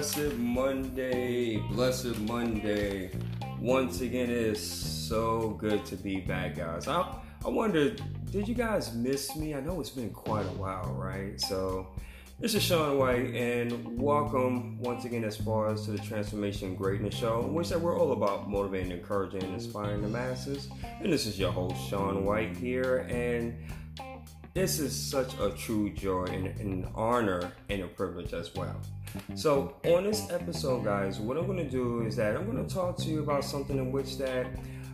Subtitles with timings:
[0.00, 3.10] Blessed Monday, blessed Monday.
[3.60, 6.88] Once again, it is so good to be back, guys.
[6.88, 7.90] I, I wonder,
[8.30, 9.54] did you guys miss me?
[9.54, 11.38] I know it's been quite a while, right?
[11.38, 11.86] So,
[12.38, 17.14] this is Sean White, and welcome once again as far as to the Transformation Greatness
[17.14, 20.70] Show, in which that we're all about motivating, encouraging, and inspiring the masses.
[21.02, 23.54] And this is your host, Sean White, here, and
[24.54, 28.80] this is such a true joy and an honor and a privilege as well.
[29.34, 33.08] So, on this episode, guys, what I'm to do is that I'm to talk to
[33.08, 34.46] you about something in which that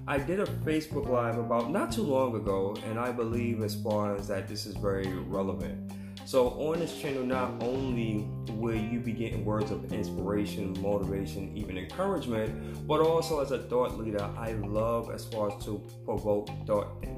[0.07, 4.15] I did a Facebook Live about not too long ago, and I believe as far
[4.15, 5.93] as that this is very relevant.
[6.24, 11.77] So, on this channel, not only will you be getting words of inspiration, motivation, even
[11.79, 17.01] encouragement, but also as a thought leader, I love as far as to provoke thought
[17.01, 17.16] thinking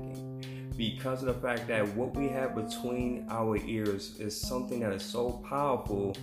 [0.78, 5.02] because of the fact that what we have between our ears is something that is
[5.02, 6.16] so powerful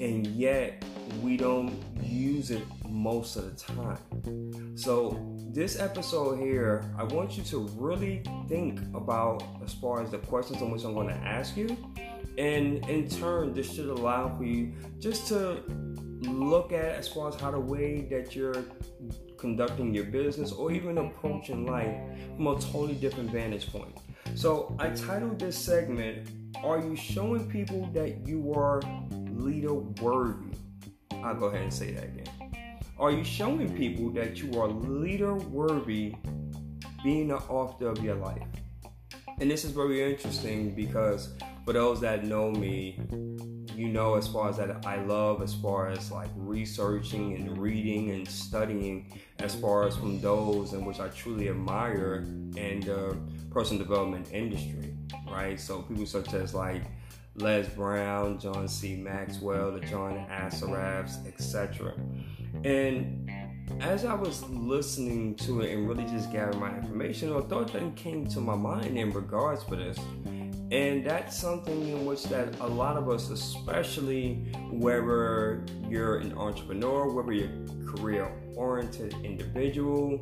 [0.00, 0.84] and yet
[1.22, 4.76] we don't use it most of the time.
[4.76, 10.18] So, this episode here, I want you to really think about as far as the
[10.18, 11.76] questions in which I'm going to ask you.
[12.36, 15.62] And in turn, this should allow for you just to
[16.22, 18.64] look at as far as how the way that you're
[19.38, 21.94] conducting your business or even approaching life
[22.34, 23.96] from a totally different vantage point.
[24.34, 26.30] So I titled this segment,
[26.64, 28.80] Are You Showing People That You Are
[29.34, 30.56] Leader Worthy?
[31.22, 32.26] I'll go ahead and say that again.
[32.98, 36.14] Are you showing people that you are leader worthy
[37.02, 38.46] being the author of your life?
[39.40, 43.00] And this is very interesting because for those that know me,
[43.74, 48.10] you know as far as that I love as far as like researching and reading
[48.10, 52.18] and studying as far as from those in which I truly admire
[52.56, 53.18] and the
[53.50, 54.94] personal development industry,
[55.28, 55.58] right?
[55.58, 56.82] So people such as like
[57.36, 58.96] Les Brown, John C.
[58.96, 59.90] Maxwell, the mm-hmm.
[59.90, 61.94] John Assarafs, etc.
[62.64, 63.30] And
[63.80, 67.94] as I was listening to it and really just gathering my information, a thought then
[67.94, 69.98] came to my mind in regards for this
[70.70, 74.34] and that's something in which that a lot of us especially
[74.70, 80.20] whether you're an entrepreneur whether you're a career oriented individual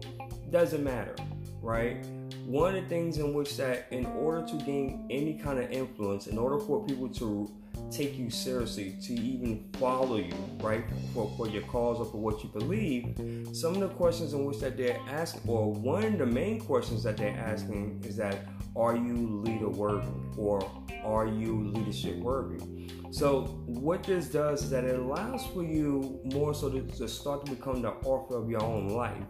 [0.51, 1.15] doesn't matter
[1.63, 2.05] right
[2.47, 6.27] one of the things in which that in order to gain any kind of influence
[6.27, 7.51] in order for people to
[7.91, 12.43] take you seriously to even follow you right for, for your cause or for what
[12.43, 13.15] you believe
[13.55, 17.03] some of the questions in which that they're asking or one of the main questions
[17.03, 20.63] that they're asking is that are you leader worthy or
[21.05, 22.89] are you leadership worthy?
[23.11, 27.45] So, what this does is that it allows for you more so to, to start
[27.45, 29.23] to become the author of your own life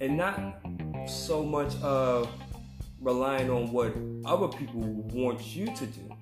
[0.00, 0.60] and not
[1.06, 2.28] so much of
[3.02, 6.12] relying on what other people want you to do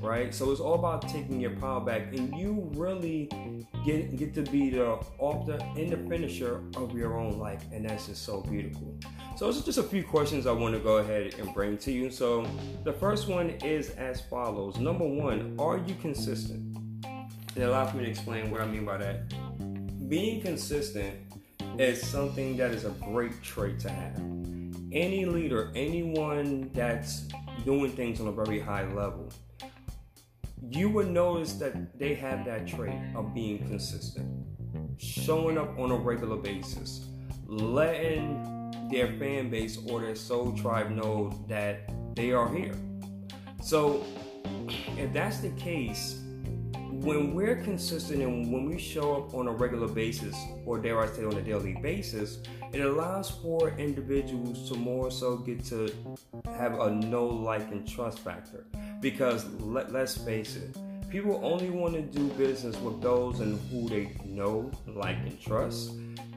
[0.00, 0.34] right?
[0.34, 3.28] So it's all about taking your power back, and you really
[3.84, 8.06] get get to be the author and the finisher of your own life, and that's
[8.06, 8.98] just so beautiful.
[9.36, 12.10] So it's just a few questions I want to go ahead and bring to you.
[12.10, 12.46] So
[12.84, 16.76] the first one is as follows: Number one, are you consistent?
[17.56, 20.08] It allows me to explain what I mean by that.
[20.08, 21.14] Being consistent
[21.78, 24.49] is something that is a great trait to have.
[24.92, 27.28] Any leader, anyone that's
[27.64, 29.32] doing things on a very high level,
[30.68, 34.28] you would notice that they have that trait of being consistent,
[34.98, 37.06] showing up on a regular basis,
[37.46, 42.74] letting their fan base or their soul tribe know that they are here.
[43.62, 44.04] So,
[44.96, 46.19] if that's the case,
[47.00, 51.06] when we're consistent and when we show up on a regular basis, or dare I
[51.06, 52.40] say on a daily basis,
[52.74, 55.90] it allows for individuals to more so get to
[56.56, 58.66] have a know, like, and trust factor.
[59.00, 60.76] Because let, let's face it,
[61.08, 65.92] people only want to do business with those and who they know, like, and trust.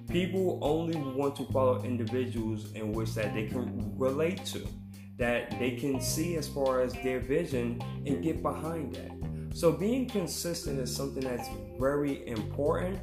[0.07, 4.65] People only want to follow individuals in which that they can relate to,
[5.17, 9.22] that they can see as far as their vision and get behind that.
[9.53, 11.47] So being consistent is something that's
[11.79, 12.99] very important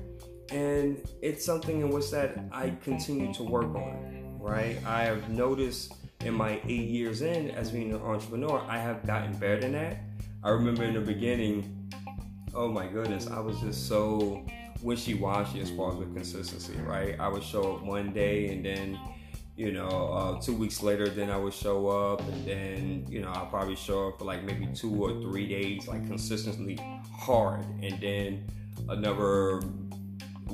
[0.51, 4.77] and it's something in which that I continue to work on, right?
[4.85, 5.95] I have noticed
[6.25, 9.99] in my eight years in as being an entrepreneur, I have gotten better than that.
[10.43, 11.89] I remember in the beginning,
[12.53, 14.45] oh my goodness, I was just so
[14.83, 17.19] wishy-washy as far as consistency, right?
[17.21, 18.99] I would show up one day and then,
[19.61, 23.29] you know, uh, two weeks later, then I would show up and then, you know,
[23.29, 26.81] I'll probably show up for like maybe two or three days, like consistently
[27.15, 27.67] hard.
[27.83, 28.47] And then
[28.89, 29.61] another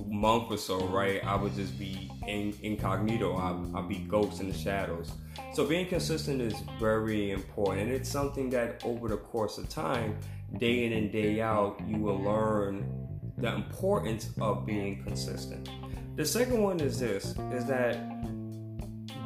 [0.09, 3.37] month or so, right, I would just be in, incognito.
[3.37, 5.13] I'll, I'll be ghost in the shadows.
[5.55, 10.19] So being consistent is very important, and it's something that over the course of time,
[10.59, 12.85] day in and day out, you will learn
[13.39, 15.69] the importance of being consistent.
[16.17, 17.99] The second one is this is that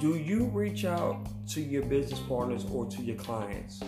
[0.00, 3.80] do you reach out to your business partners or to your clients?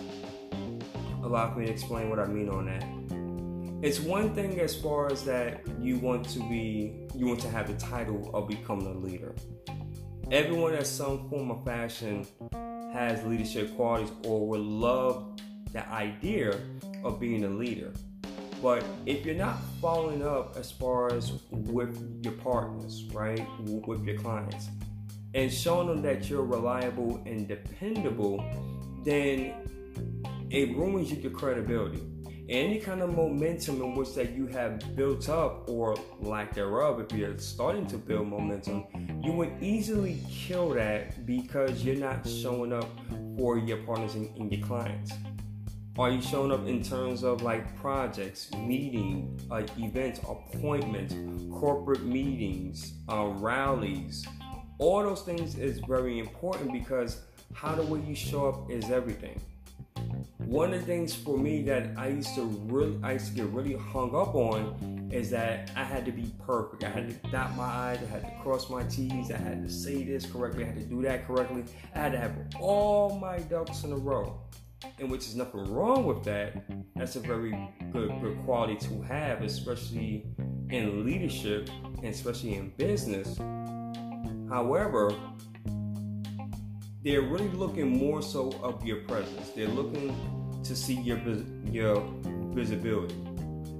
[1.23, 3.83] Allow me to explain what I mean on that.
[3.83, 7.67] It's one thing as far as that you want to be, you want to have
[7.67, 9.33] the title of becoming a leader.
[10.31, 12.27] Everyone at some form of fashion
[12.93, 15.39] has leadership qualities or would love
[15.71, 16.59] the idea
[17.03, 17.91] of being a leader.
[18.61, 24.19] But if you're not following up as far as with your partners, right, with your
[24.19, 24.69] clients,
[25.33, 28.43] and showing them that you're reliable and dependable,
[29.03, 29.53] then
[30.49, 32.01] it ruins your credibility.
[32.49, 37.17] Any kind of momentum in which that you have built up or lack thereof, if
[37.17, 38.85] you're starting to build momentum,
[39.23, 42.89] you would easily kill that because you're not showing up
[43.37, 45.13] for your partners and, and your clients.
[45.97, 51.15] Are you showing up in terms of like projects, meeting, uh, events, appointments,
[51.53, 54.25] corporate meetings, uh, rallies?
[54.79, 57.21] All those things is very important because
[57.53, 59.39] how the way you show up is everything.
[60.39, 63.45] One of the things for me that I used to really, I used to get
[63.47, 66.83] really hung up on is that I had to be perfect.
[66.83, 69.71] I had to dot my I's, I had to cross my T's, I had to
[69.71, 71.63] say this correctly, I had to do that correctly.
[71.95, 74.41] I had to have all my ducks in a row.
[74.99, 76.65] And which is nothing wrong with that.
[76.95, 77.57] That's a very
[77.91, 80.25] good, good quality to have, especially
[80.69, 83.39] in leadership and especially in business.
[84.53, 85.11] However,
[87.03, 89.49] they're really looking more so of your presence.
[89.49, 90.15] They're looking
[90.63, 91.17] to see your
[91.71, 92.05] your
[92.53, 93.15] visibility,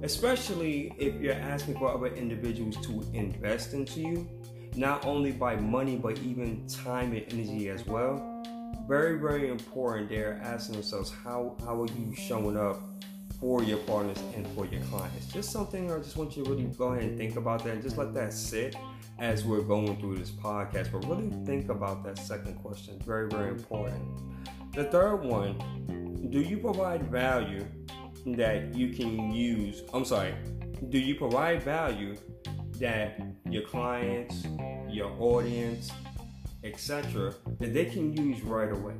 [0.02, 4.28] especially if you're asking for other individuals to invest into you,
[4.74, 8.42] not only by money but even time and energy as well.
[8.88, 10.08] Very, very important.
[10.08, 12.80] They're asking themselves how how are you showing up
[13.38, 15.26] for your partners and for your clients.
[15.32, 17.82] Just something I just want you to really go ahead and think about that and
[17.82, 18.74] just let that sit
[19.18, 20.92] as we're going through this podcast.
[20.92, 22.98] But really think about that second question.
[23.00, 24.02] Very, very important.
[24.72, 25.58] The third one
[26.30, 27.64] do you provide value
[28.26, 29.82] that you can use?
[29.92, 30.34] I'm sorry,
[30.88, 32.16] do you provide value
[32.80, 34.44] that your clients,
[34.88, 35.92] your audience,
[36.64, 38.94] etc., that they can use right away?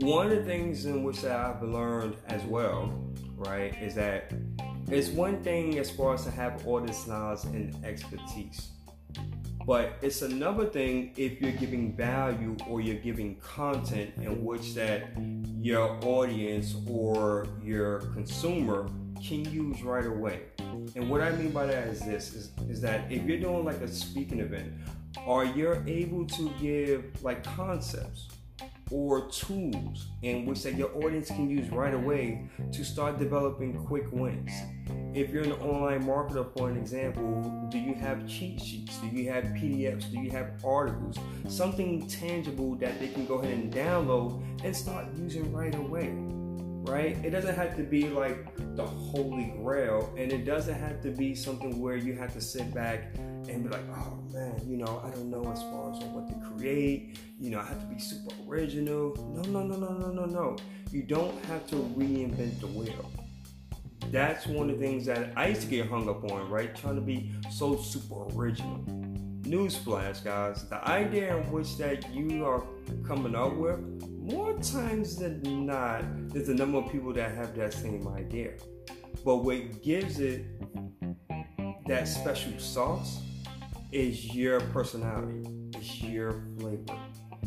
[0.00, 2.92] One of the things in which I've learned as well,
[3.36, 4.32] right, is that
[4.88, 8.68] it's one thing as far as to have all this knowledge and expertise.
[9.66, 15.08] But it's another thing if you're giving value or you're giving content in which that
[15.60, 18.88] your audience or your consumer
[19.20, 20.42] can use right away.
[20.94, 23.80] And what I mean by that is this is, is that if you're doing like
[23.80, 24.72] a speaking event,
[25.26, 28.28] are you able to give like concepts
[28.90, 34.06] or tools in which that your audience can use right away to start developing quick
[34.12, 34.52] wins.
[35.14, 38.98] If you're an online marketer, for an example, do you have cheat sheets?
[38.98, 40.10] Do you have PDFs?
[40.12, 41.16] Do you have articles?
[41.48, 46.14] Something tangible that they can go ahead and download and start using right away.
[46.86, 47.16] Right?
[47.24, 48.46] It doesn't have to be like
[48.76, 52.72] the holy grail, and it doesn't have to be something where you have to sit
[52.72, 56.28] back and be like, oh man, you know, I don't know as far as what
[56.28, 57.18] to create.
[57.40, 59.14] You know, I have to be super original.
[59.34, 60.56] No, no, no, no, no, no, no.
[60.92, 63.10] You don't have to reinvent the wheel.
[64.10, 66.74] That's one of the things that I used to get hung up on, right?
[66.74, 68.84] Trying to be so super original.
[69.46, 70.68] Newsflash, guys.
[70.68, 72.64] The idea in which that you are
[73.06, 73.78] coming up with,
[74.10, 78.54] more times than not, there's a number of people that have that same idea.
[79.24, 80.46] But what gives it
[81.86, 83.20] that special sauce
[83.92, 86.98] is your personality, it's your flavor,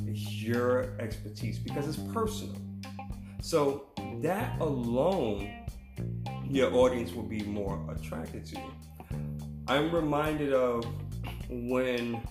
[0.08, 2.56] it's your expertise because it's personal.
[3.42, 3.88] So
[4.22, 5.52] that alone,
[6.50, 8.74] your audience will be more attracted to you.
[9.68, 10.86] I'm reminded of
[11.50, 12.22] when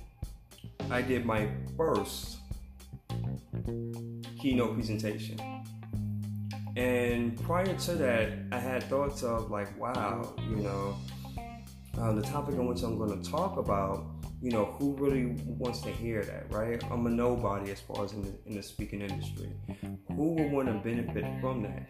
[0.90, 2.38] I did my first
[4.40, 5.38] keynote presentation.
[6.76, 10.96] And prior to that, I had thoughts of like, wow, you know,
[11.98, 14.06] uh, the topic on which I'm going to talk about,
[14.40, 16.82] you know, who really wants to hear that, right?
[16.90, 19.50] I'm a nobody as far as in the, in the speaking industry.
[20.14, 21.88] Who would want to benefit from that?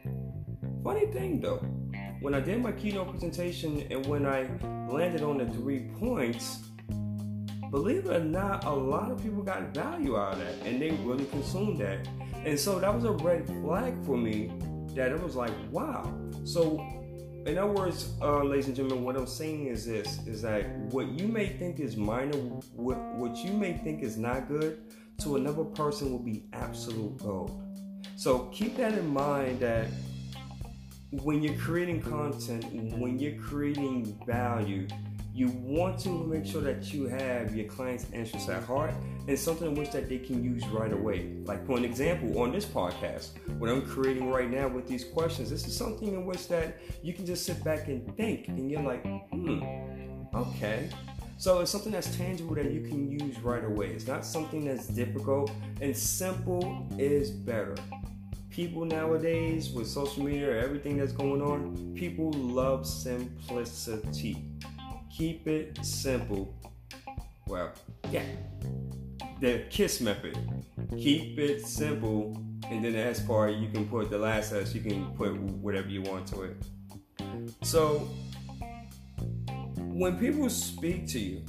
[0.82, 1.58] Funny thing though,
[2.20, 4.48] when I did my keynote presentation and when I
[4.88, 6.60] landed on the three points,
[7.70, 10.90] believe it or not, a lot of people got value out of that and they
[10.90, 12.08] really consumed that.
[12.44, 14.52] And so that was a red flag for me
[14.94, 16.12] that it was like, wow.
[16.44, 16.78] So
[17.48, 21.08] in other words, uh, ladies and gentlemen, what I'm saying is this: is that what
[21.08, 24.80] you may think is minor, what what you may think is not good,
[25.22, 27.62] to another person will be absolute gold.
[28.16, 29.60] So keep that in mind.
[29.60, 29.86] That
[31.10, 32.66] when you're creating content,
[32.98, 34.86] when you're creating value,
[35.38, 38.92] you want to make sure that you have your client's interests at heart
[39.28, 41.32] and something in which that they can use right away.
[41.44, 45.48] Like for an example, on this podcast, what I'm creating right now with these questions,
[45.50, 48.82] this is something in which that you can just sit back and think, and you're
[48.82, 49.62] like, hmm,
[50.34, 50.90] okay.
[51.36, 53.90] So it's something that's tangible that you can use right away.
[53.90, 57.76] It's not something that's difficult, and simple is better
[58.58, 64.57] people nowadays with social media everything that's going on, people love simplicity.
[65.18, 66.54] Keep it simple.
[67.48, 67.72] Well,
[68.12, 68.22] yeah.
[69.40, 70.38] The kiss method.
[70.96, 72.40] Keep it simple.
[72.70, 75.88] And then the S part, you can put the last S, you can put whatever
[75.88, 76.56] you want to it.
[77.62, 78.08] So,
[79.78, 81.44] when people speak to you,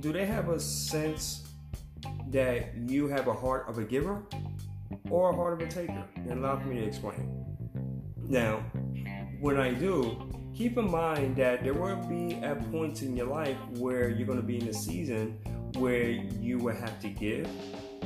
[0.00, 1.48] do they have a sense
[2.28, 4.22] that you have a heart of a giver
[5.10, 6.04] or a heart of a taker.
[6.16, 7.44] And allow me to explain.
[8.28, 8.58] Now,
[9.40, 13.58] when I do, keep in mind that there will be at points in your life
[13.76, 15.38] where you're going to be in a season
[15.74, 17.46] where you will have to give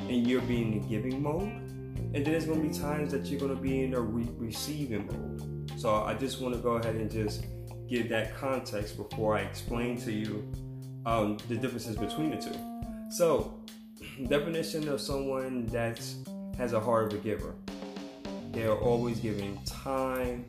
[0.09, 1.43] and you're being in giving mode.
[1.43, 4.29] And then there's going to be times that you're going to be in a re-
[4.37, 5.71] receiving mode.
[5.79, 7.45] So I just want to go ahead and just
[7.89, 10.53] give that context before I explain to you
[11.07, 12.57] um, the differences between the two.
[13.11, 13.61] So,
[14.29, 16.03] definition of someone that
[16.59, 17.55] has a heart of a giver.
[18.53, 20.47] They are always giving time,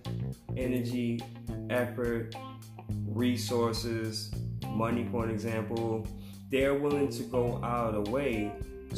[0.58, 1.22] energy,
[1.70, 2.36] effort,
[3.05, 4.31] resources,
[4.67, 6.08] money, for an example.
[6.50, 8.51] They're willing to go out of the way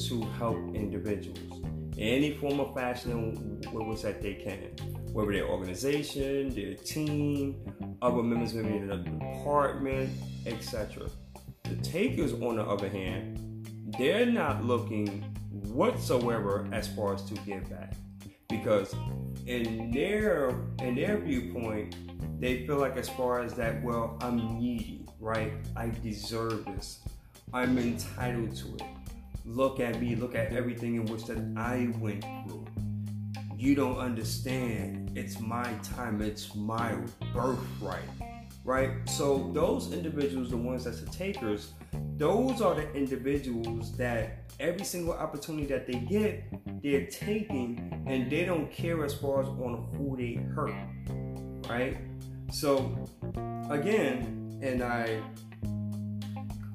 [0.08, 1.64] to help individuals
[1.98, 4.70] in any form of fashion with which that they can.
[5.12, 7.58] Whether their organization, their team,
[8.02, 10.12] other members maybe in a department,
[10.46, 11.10] etc.
[11.64, 13.68] The takers, on the other hand,
[13.98, 17.94] they're not looking whatsoever as far as to give back
[18.58, 18.96] because
[19.46, 21.96] in their in their viewpoint
[22.40, 25.54] they feel like as far as that well i'm needy right?
[25.76, 27.00] I deserve this.
[27.54, 28.84] I'm entitled to it.
[29.46, 32.66] Look at me look at everything in which that i went through.
[33.56, 35.18] You don't understand.
[35.18, 36.22] It's my time.
[36.22, 36.98] It's my
[37.34, 38.33] birthright
[38.64, 41.74] right so those individuals the ones that's the takers
[42.18, 46.44] those are the individuals that every single opportunity that they get,
[46.84, 50.74] they're taking and they don't care as far as on who they hurt.
[51.70, 51.98] Right?
[52.52, 52.96] So
[53.70, 55.22] again, and I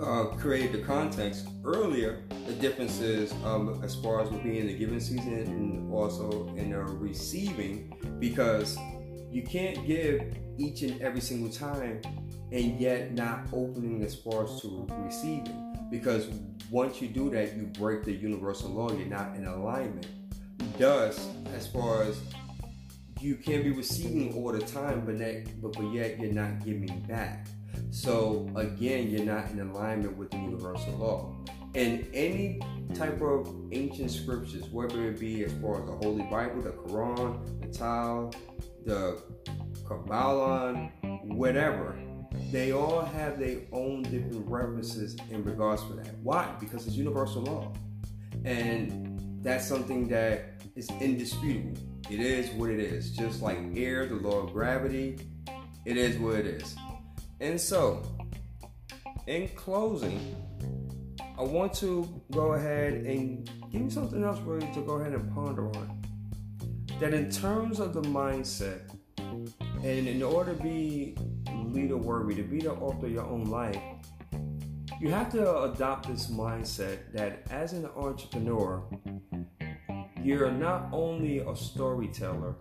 [0.01, 5.01] uh, created the context earlier, the differences um, as far as being in the giving
[5.01, 8.77] season and also in the receiving, because
[9.31, 10.23] you can't give
[10.59, 12.03] each and every single time
[12.53, 15.65] and yet not opening as far as to receiving.
[15.91, 16.29] Because
[16.71, 18.93] once you do that, you break the universal law.
[18.93, 20.07] You're not in alignment.
[20.77, 22.21] Thus, as far as
[23.21, 27.01] you can be receiving all the time, but, that, but, but yet you're not giving
[27.09, 27.47] back.
[27.91, 31.37] So again, you're not in alignment with the universal law.
[31.75, 32.61] And any
[32.95, 37.61] type of ancient scriptures, whether it be as far as the Holy Bible, the Quran,
[37.61, 38.31] the Tao,
[38.85, 39.23] the
[39.89, 40.91] Kabbalah,
[41.23, 41.99] whatever,
[42.53, 46.15] they all have their own different references in regards to that.
[46.23, 46.55] Why?
[46.61, 47.73] Because it's universal law.
[48.45, 51.79] And that's something that is indisputable.
[52.11, 53.11] It is what it is.
[53.17, 55.19] Just like air, the law of gravity,
[55.85, 56.77] it is what it is.
[57.41, 58.03] And so,
[59.27, 60.37] in closing,
[61.39, 65.13] I want to go ahead and give you something else for you to go ahead
[65.13, 66.03] and ponder on.
[67.01, 68.98] That in terms of the mindset,
[69.85, 71.17] and in order to be
[71.67, 73.81] leader worthy, to be the author of your own life,
[75.01, 78.83] you have to adopt this mindset that as an entrepreneur,
[80.23, 82.57] you're not only a storyteller,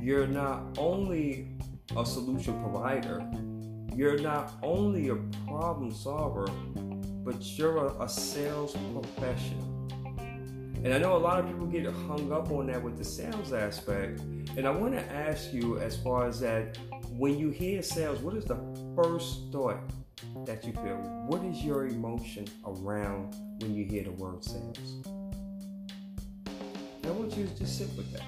[0.00, 1.56] you're not only
[1.96, 3.22] a solution provider,
[3.94, 5.16] you're not only a
[5.46, 6.48] problem solver,
[7.24, 9.69] but you're a, a sales professional.
[10.82, 13.52] And I know a lot of people get hung up on that with the sales
[13.52, 14.20] aspect.
[14.56, 16.78] And I want to ask you, as far as that,
[17.10, 18.56] when you hear sales, what is the
[18.96, 19.78] first thought
[20.46, 20.96] that you feel?
[21.26, 25.06] What is your emotion around when you hear the word sales?
[27.04, 28.22] I want you to just sit with that.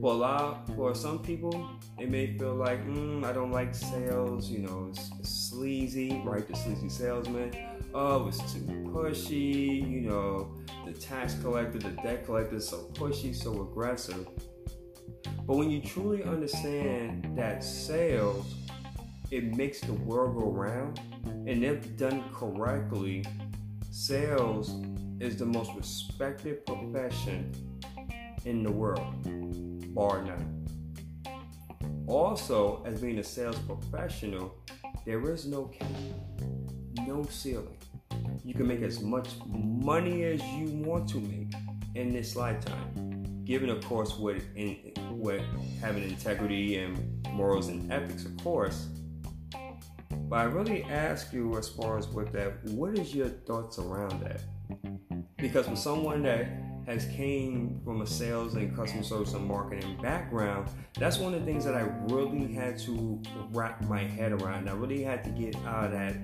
[0.00, 4.48] For a lot, for some people, it may feel like, mm, I don't like sales.
[4.48, 6.46] You know, it's, it's sleazy, right?
[6.46, 7.54] The sleazy salesman.
[7.92, 9.90] Oh, it's too pushy.
[9.90, 14.26] You know, the tax collector, the debt collector, is so pushy, so aggressive.
[15.46, 18.54] But when you truly understand that sales,
[19.30, 23.24] it makes the world go round, and if done correctly,
[23.90, 24.74] sales
[25.20, 27.52] is the most respected profession
[28.44, 29.14] in the world,
[29.94, 30.66] bar none.
[32.06, 34.54] Also, as being a sales professional,
[35.06, 35.88] there is no cap,
[37.06, 37.78] no ceiling.
[38.44, 41.52] You can make as much money as you want to make
[41.94, 45.40] in this lifetime, given, of course, what in, what
[45.80, 48.88] having integrity and morals and ethics, of course.
[50.10, 54.22] But I really ask you, as far as with that, what is your thoughts around
[54.22, 54.40] that?
[55.36, 56.46] Because for someone that
[56.86, 61.46] has came from a sales and customer service and marketing background, that's one of the
[61.46, 64.68] things that I really had to wrap my head around.
[64.68, 66.16] I really had to get out of that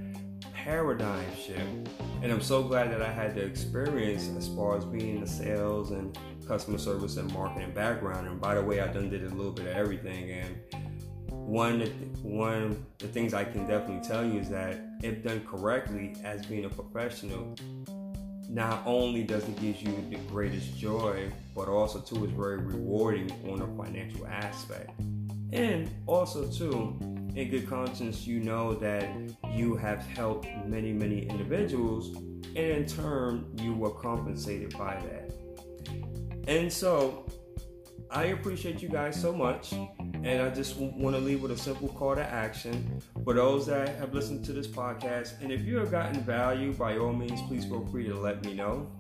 [0.65, 1.89] paradigm shift.
[2.23, 5.27] And I'm so glad that I had the experience as far as being in the
[5.27, 8.27] sales and customer service and marketing background.
[8.27, 10.31] And by the way, I done did a little bit of everything.
[10.31, 10.57] And
[11.31, 11.81] one
[12.23, 16.45] one of the things I can definitely tell you is that if done correctly as
[16.45, 17.55] being a professional,
[18.49, 23.31] not only does it give you the greatest joy, but also too is very rewarding
[23.49, 24.99] on a financial aspect.
[25.53, 26.99] And also too,
[27.39, 29.09] in good conscience, you know that
[29.53, 35.33] you have helped many, many individuals, and in turn, you were compensated by that.
[36.49, 37.27] And so,
[38.11, 41.89] I appreciate you guys so much, and I just want to leave with a simple
[41.91, 45.41] call to action for those that have listened to this podcast.
[45.41, 48.55] And if you have gotten value, by all means, please feel free to let me
[48.55, 48.91] know.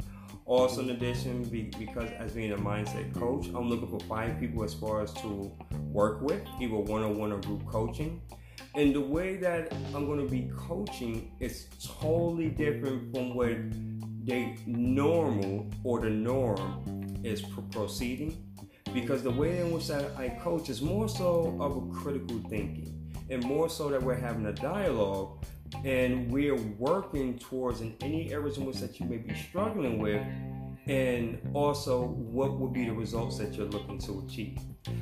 [0.48, 1.44] Also, in addition,
[1.78, 5.54] because as being a mindset coach, I'm looking for five people as far as to
[5.92, 8.22] work with, either one on one or group coaching.
[8.74, 11.66] And the way that I'm going to be coaching is
[12.00, 13.58] totally different from what
[14.24, 18.42] the normal or the norm is proceeding.
[18.94, 23.44] Because the way in which I coach is more so of a critical thinking and
[23.44, 25.44] more so that we're having a dialogue
[25.84, 30.22] and we're working towards in any areas in which that you may be struggling with
[30.86, 34.58] and also what will be the results that you're looking to achieve.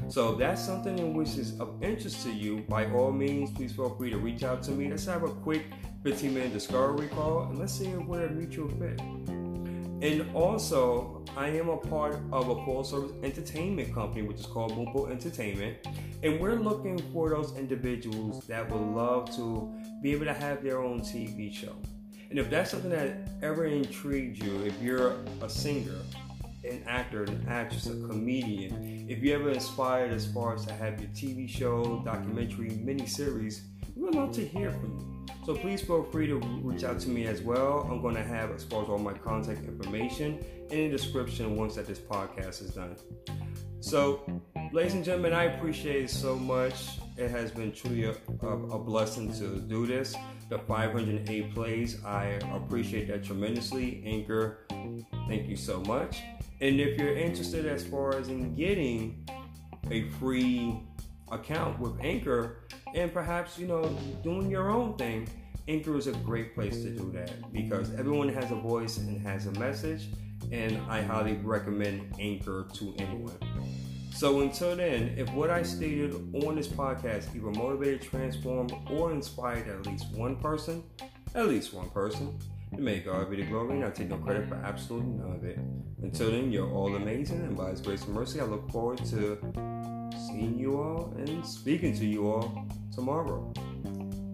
[0.08, 3.72] So if that's something in which is of interest to you, by all means, please
[3.72, 4.90] feel free to reach out to me.
[4.90, 5.66] Let's have a quick
[6.02, 9.00] 15 minute discovery call and let's see if we're a mutual fit.
[10.02, 14.72] And also, I am a part of a full service entertainment company, which is called
[14.72, 15.78] Boompo Entertainment.
[16.22, 20.82] And we're looking for those individuals that would love to be able to have their
[20.82, 21.76] own TV show.
[22.30, 25.98] And if that's something that ever intrigued you, if you're a singer,
[26.64, 31.00] an actor, an actress, a comedian, if you ever inspired as far as to have
[31.00, 33.60] your TV show, documentary, miniseries,
[33.94, 35.26] we would love to hear from you.
[35.44, 37.86] So please feel free to reach out to me as well.
[37.88, 41.76] I'm going to have as far as all my contact information in the description once
[41.76, 42.96] that this podcast is done.
[43.80, 44.24] So,
[44.72, 46.98] ladies and gentlemen, I appreciate it so much.
[47.16, 50.14] It has been truly a, a, a blessing to do this.
[50.48, 54.02] The 508 plays, I appreciate that tremendously.
[54.04, 54.66] Anchor,
[55.28, 56.22] thank you so much.
[56.60, 59.28] And if you're interested as far as in getting
[59.90, 60.80] a free
[61.30, 63.84] account with Anchor and perhaps, you know,
[64.22, 65.28] doing your own thing,
[65.68, 69.46] Anchor is a great place to do that because everyone has a voice and has
[69.46, 70.08] a message,
[70.52, 73.36] and I highly recommend Anchor to anyone.
[74.14, 79.66] So until then, if what I stated on this podcast either motivated, transformed, or inspired
[79.66, 80.84] at least one person,
[81.34, 82.38] at least one person,
[82.70, 85.44] then may God be the glory, and I take no credit for absolutely none of
[85.44, 85.58] it.
[86.00, 89.36] Until then, you're all amazing, and by His grace and mercy, I look forward to
[90.28, 93.52] seeing you all and speaking to you all tomorrow.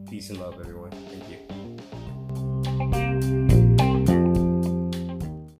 [0.09, 0.93] Peace and love, everyone.